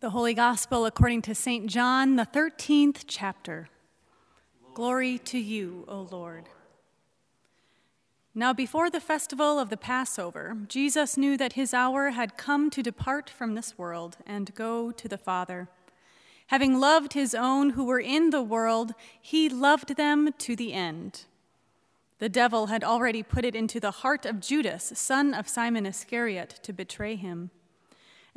[0.00, 1.66] The Holy Gospel according to St.
[1.66, 3.68] John, the 13th chapter.
[4.72, 6.48] Glory to you, O Lord.
[8.32, 12.80] Now, before the festival of the Passover, Jesus knew that his hour had come to
[12.80, 15.66] depart from this world and go to the Father.
[16.46, 21.24] Having loved his own who were in the world, he loved them to the end.
[22.20, 26.60] The devil had already put it into the heart of Judas, son of Simon Iscariot,
[26.62, 27.50] to betray him.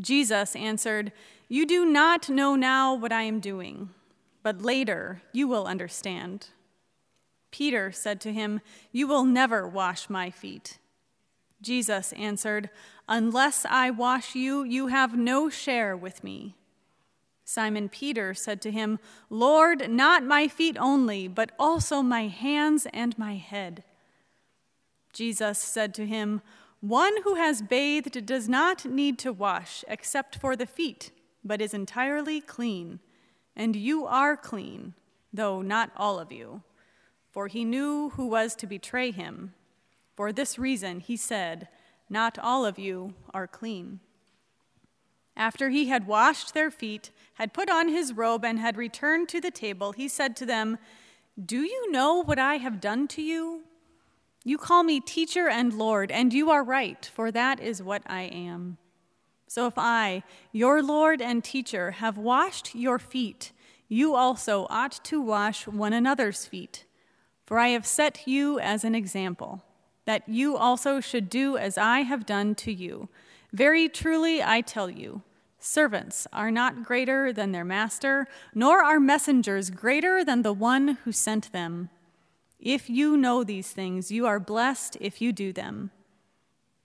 [0.00, 1.12] Jesus answered,
[1.48, 3.90] You do not know now what I am doing,
[4.42, 6.48] but later you will understand.
[7.50, 8.60] Peter said to him,
[8.92, 10.78] You will never wash my feet.
[11.62, 12.68] Jesus answered,
[13.08, 16.54] Unless I wash you, you have no share with me.
[17.44, 18.98] Simon Peter said to him,
[19.30, 23.84] Lord, not my feet only, but also my hands and my head.
[25.12, 26.42] Jesus said to him,
[26.80, 31.10] one who has bathed does not need to wash except for the feet,
[31.44, 33.00] but is entirely clean.
[33.54, 34.94] And you are clean,
[35.32, 36.62] though not all of you.
[37.30, 39.54] For he knew who was to betray him.
[40.14, 41.68] For this reason he said,
[42.08, 44.00] Not all of you are clean.
[45.36, 49.40] After he had washed their feet, had put on his robe, and had returned to
[49.40, 50.78] the table, he said to them,
[51.42, 53.64] Do you know what I have done to you?
[54.46, 58.22] You call me teacher and Lord, and you are right, for that is what I
[58.22, 58.78] am.
[59.48, 63.50] So if I, your Lord and teacher, have washed your feet,
[63.88, 66.84] you also ought to wash one another's feet.
[67.44, 69.64] For I have set you as an example,
[70.04, 73.08] that you also should do as I have done to you.
[73.52, 75.22] Very truly, I tell you,
[75.58, 81.10] servants are not greater than their master, nor are messengers greater than the one who
[81.10, 81.90] sent them.
[82.58, 85.90] If you know these things, you are blessed if you do them.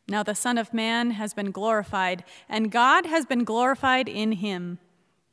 [0.08, 4.80] Now the Son of Man has been glorified, and God has been glorified in him.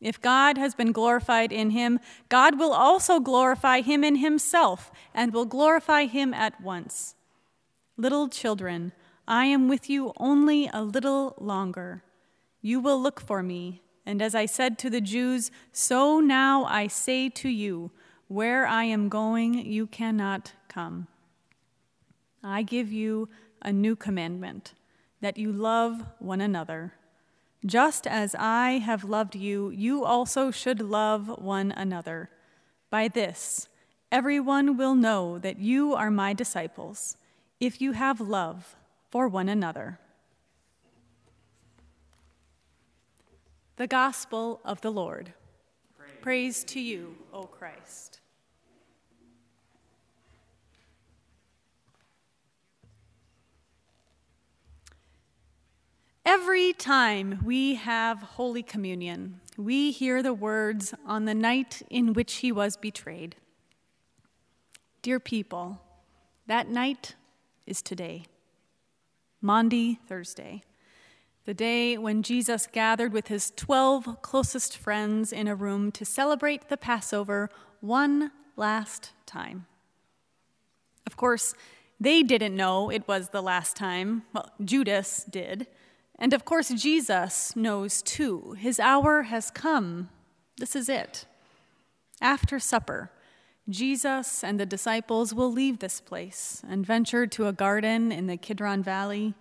[0.01, 5.33] If God has been glorified in him, God will also glorify him in himself, and
[5.33, 7.17] will glorify him at once.
[7.97, 8.93] Little children,
[9.27, 12.05] I am with you only a little longer.
[12.63, 16.87] You will look for me, and as I said to the Jews, so now I
[16.87, 17.91] say to you,
[18.29, 21.09] where I am going, you cannot come.
[22.45, 23.29] I give you
[23.63, 24.75] a new commandment
[25.21, 26.93] that you love one another.
[27.67, 32.31] Just as I have loved you, you also should love one another.
[32.91, 33.69] By this,
[34.13, 37.17] everyone will know that you are my disciples,
[37.59, 38.77] if you have love
[39.11, 39.99] for one another.
[43.77, 45.33] The Gospel of the Lord.
[46.21, 48.21] Praise, to you, O Christ.
[56.27, 62.35] Every time we have Holy Communion, we hear the words on the night in which
[62.35, 63.37] he was betrayed.
[65.01, 65.81] Dear people,
[66.47, 67.15] that night
[67.67, 68.27] is today,
[69.41, 70.65] Maundy, Thursday,
[71.49, 76.69] the day when Jesus gathered with his 12 closest friends in a room to celebrate
[76.69, 77.49] the Passover
[77.81, 79.65] one last time.
[81.07, 81.55] Of course,
[81.99, 84.25] they didn't know it was the last time.
[84.35, 85.67] Well, Judas did.
[86.19, 88.55] And of course, Jesus knows too.
[88.59, 90.11] His hour has come.
[90.59, 91.25] This is it.
[92.21, 93.11] After supper,
[93.71, 98.37] Jesus and the disciples will leave this place and venture to a garden in the
[98.37, 99.33] Kidron Valley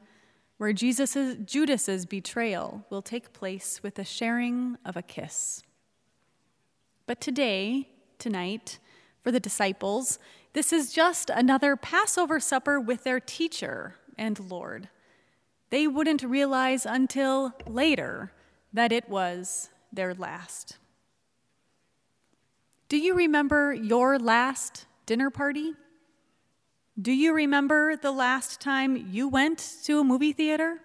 [0.57, 5.64] where Jesus's, Judas's betrayal will take place with the sharing of a kiss.
[7.05, 8.79] But today, tonight,
[9.22, 10.20] for the disciples,
[10.53, 14.90] this is just another Passover supper with their teacher and Lord
[15.70, 18.32] they wouldn't realize until later
[18.73, 20.78] that it was their last.
[22.90, 25.73] Do you remember your last dinner party?
[26.99, 30.79] Do you remember the last time you went to a movie theater?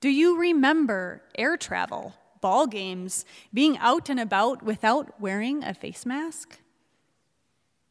[0.00, 6.06] Do you remember air travel, ball games, being out and about without wearing a face
[6.06, 6.58] mask?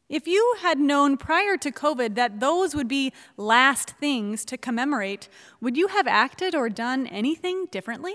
[0.08, 5.28] If you had known prior to COVID that those would be last things to commemorate,
[5.60, 8.14] would you have acted or done anything differently?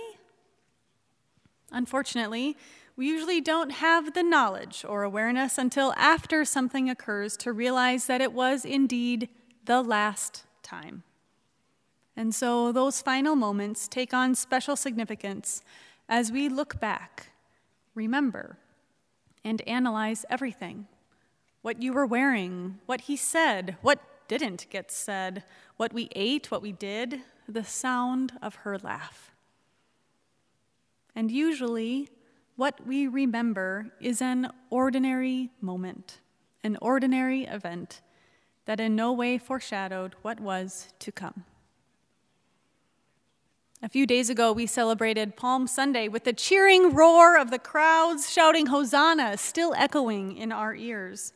[1.71, 2.57] Unfortunately,
[2.99, 8.19] we usually don't have the knowledge or awareness until after something occurs to realize that
[8.19, 9.29] it was indeed
[9.63, 11.03] the last time.
[12.17, 15.61] And so those final moments take on special significance
[16.09, 17.31] as we look back,
[17.95, 18.57] remember,
[19.45, 20.85] and analyze everything
[21.61, 25.45] what you were wearing, what he said, what didn't get said,
[25.77, 29.31] what we ate, what we did, the sound of her laugh.
[31.15, 32.09] And usually,
[32.59, 36.19] what we remember is an ordinary moment,
[36.61, 38.01] an ordinary event
[38.65, 41.45] that in no way foreshadowed what was to come.
[43.81, 48.29] A few days ago, we celebrated Palm Sunday with the cheering roar of the crowds
[48.29, 51.31] shouting Hosanna still echoing in our ears.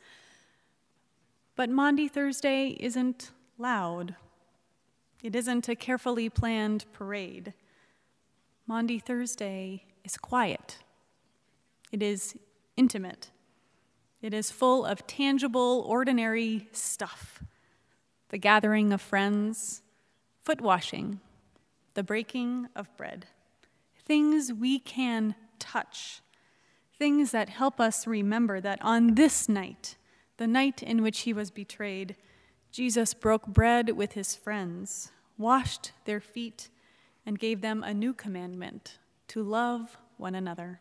[1.55, 4.17] But Maundy Thursday isn't loud.
[5.23, 7.53] It isn't a carefully planned parade.
[8.67, 10.82] Maundy Thursday is quiet.
[11.93, 12.35] It is
[12.75, 13.29] intimate.
[14.19, 17.41] It is full of tangible, ordinary stuff
[18.29, 19.83] the gathering of friends,
[20.41, 21.19] foot washing,
[21.93, 23.27] the breaking of bread,
[24.07, 26.23] things we can touch,
[26.97, 29.97] things that help us remember that on this night,
[30.37, 32.15] the night in which he was betrayed,
[32.71, 36.71] Jesus broke bread with his friends, washed their feet,
[37.27, 38.97] and gave them a new commandment
[39.27, 40.79] to love one another.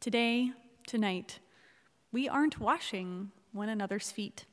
[0.00, 0.52] Today,
[0.86, 1.40] tonight,
[2.10, 4.46] we aren't washing one another's feet.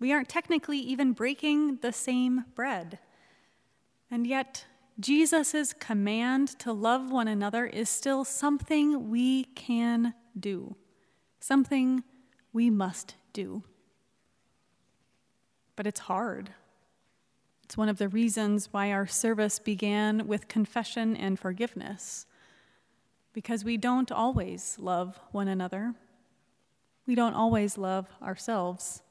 [0.00, 2.98] We aren't technically even breaking the same bread.
[4.10, 4.64] And yet,
[4.98, 10.74] Jesus' command to love one another is still something we can do,
[11.38, 12.02] something
[12.52, 13.62] we must do.
[15.76, 16.50] But it's hard.
[17.62, 22.26] It's one of the reasons why our service began with confession and forgiveness,
[23.32, 25.94] because we don't always love one another.
[27.06, 29.02] We don't always love ourselves.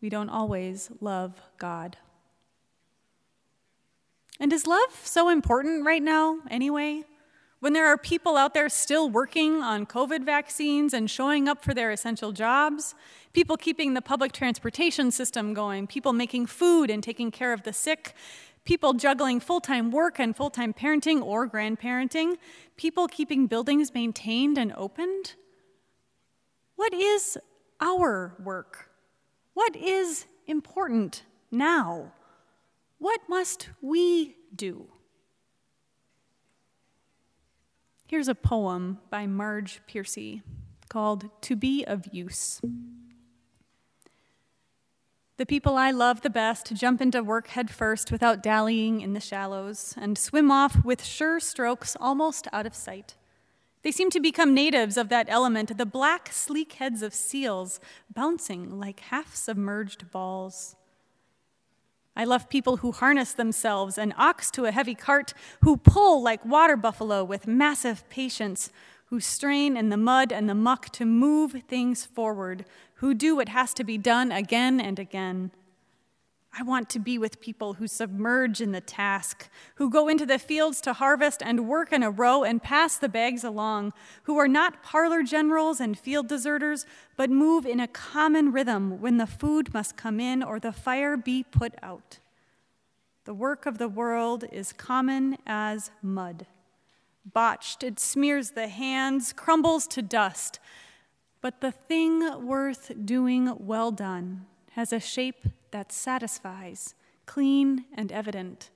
[0.00, 1.96] We don't always love God.
[4.40, 7.04] And is love so important right now, anyway?
[7.60, 11.74] When there are people out there still working on COVID vaccines and showing up for
[11.74, 12.94] their essential jobs,
[13.32, 17.72] people keeping the public transportation system going, people making food and taking care of the
[17.72, 18.14] sick,
[18.68, 22.36] people juggling full time work and full time parenting or grandparenting,
[22.76, 25.34] people keeping buildings maintained and opened.
[26.76, 27.38] What is
[27.80, 28.90] our work?
[29.54, 32.12] What is important now?
[32.98, 34.86] What must we do?
[38.06, 40.42] Here's a poem by Marge Piercy
[40.90, 42.60] called To Be of Use.
[45.38, 49.20] The people I love the best jump into work head first without dallying in the
[49.20, 53.14] shallows and swim off with sure strokes almost out of sight.
[53.82, 57.78] They seem to become natives of that element, the black, sleek heads of seals
[58.12, 60.74] bouncing like half submerged balls.
[62.16, 66.44] I love people who harness themselves, an ox to a heavy cart, who pull like
[66.44, 68.72] water buffalo with massive patience,
[69.10, 72.64] who strain in the mud and the muck to move things forward,
[72.96, 75.50] who do what has to be done again and again.
[76.58, 80.38] I want to be with people who submerge in the task, who go into the
[80.38, 83.92] fields to harvest and work in a row and pass the bags along,
[84.24, 86.84] who are not parlor generals and field deserters,
[87.16, 91.16] but move in a common rhythm when the food must come in or the fire
[91.16, 92.18] be put out.
[93.24, 96.46] The work of the world is common as mud.
[97.32, 100.58] Botched, it smears the hands, crumbles to dust.
[101.40, 106.94] But the thing worth doing well done has a shape that satisfies,
[107.26, 108.70] clean and evident.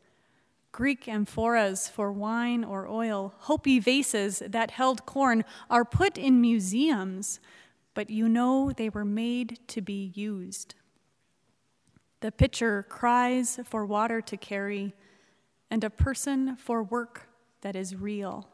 [0.72, 7.40] Greek amphoras for wine or oil, Hopi vases that held corn are put in museums,
[7.94, 10.74] but you know they were made to be used.
[12.20, 14.94] The pitcher cries for water to carry,
[15.70, 17.28] and a person for work
[17.62, 18.48] that is real.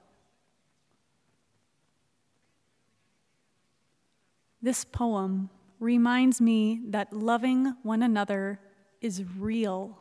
[4.62, 5.50] This poem
[5.80, 8.60] reminds me that loving one another
[9.00, 9.98] is real.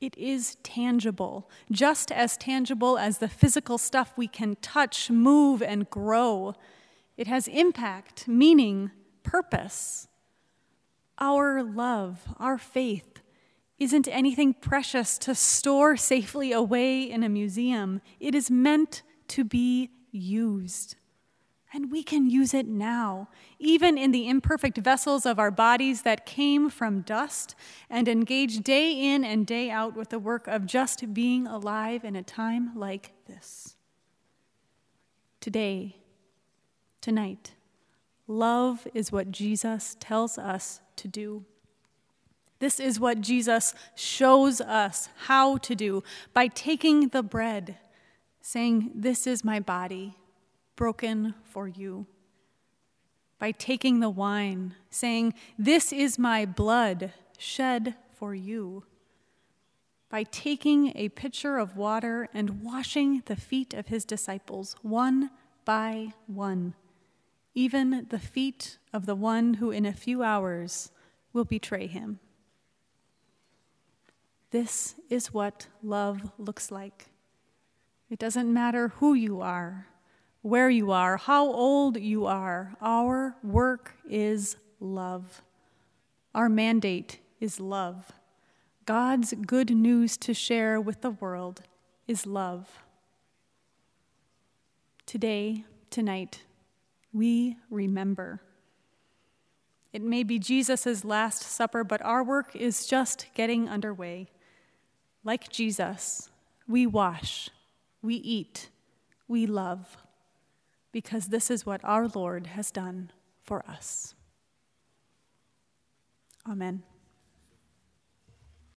[0.00, 5.88] It is tangible, just as tangible as the physical stuff we can touch, move, and
[5.88, 6.54] grow.
[7.16, 8.90] It has impact, meaning,
[9.22, 10.08] purpose.
[11.18, 13.20] Our love, our faith,
[13.78, 18.00] isn't anything precious to store safely away in a museum.
[18.20, 20.96] It is meant to be used.
[21.72, 23.28] And we can use it now,
[23.58, 27.56] even in the imperfect vessels of our bodies that came from dust
[27.90, 32.14] and engage day in and day out with the work of just being alive in
[32.14, 33.74] a time like this.
[35.40, 35.96] today,
[37.02, 37.52] tonight.
[38.26, 41.44] Love is what Jesus tells us to do.
[42.60, 47.78] This is what Jesus shows us how to do by taking the bread,
[48.40, 50.16] saying, This is my body,
[50.76, 52.06] broken for you.
[53.38, 58.84] By taking the wine, saying, This is my blood, shed for you.
[60.08, 65.30] By taking a pitcher of water and washing the feet of his disciples, one
[65.64, 66.74] by one,
[67.54, 70.92] even the feet of the one who in a few hours
[71.32, 72.20] will betray him.
[74.54, 77.06] This is what love looks like.
[78.08, 79.88] It doesn't matter who you are,
[80.42, 82.76] where you are, how old you are.
[82.80, 85.42] Our work is love.
[86.36, 88.12] Our mandate is love.
[88.86, 91.62] God's good news to share with the world
[92.06, 92.84] is love.
[95.04, 96.44] Today, tonight,
[97.12, 98.40] we remember.
[99.92, 104.28] It may be Jesus' Last Supper, but our work is just getting underway.
[105.24, 106.28] Like Jesus,
[106.68, 107.48] we wash,
[108.02, 108.68] we eat,
[109.26, 109.96] we love,
[110.92, 113.10] because this is what our Lord has done
[113.42, 114.14] for us.
[116.48, 116.82] Amen.